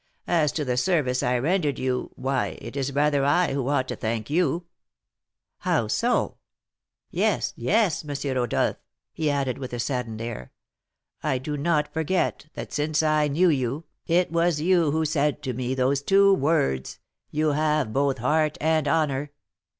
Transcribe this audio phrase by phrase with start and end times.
[0.25, 3.95] As to the service I rendered you, why, it is rather I who ought to
[3.95, 4.65] thank you."
[5.59, 6.37] "How so?"
[7.11, 8.35] "Yes, yes, M.
[8.35, 8.77] Rodolph,"
[9.13, 10.53] he added, with a saddened air,
[11.21, 15.53] "I do not forget that, since I knew you, it was you who said to
[15.53, 19.29] me those two words,'You have both heart and honour!'